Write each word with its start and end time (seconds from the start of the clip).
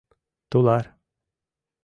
Тулар! 0.55 0.85